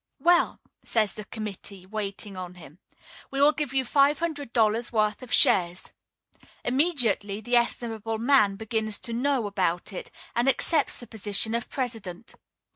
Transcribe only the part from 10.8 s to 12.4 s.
the position of president.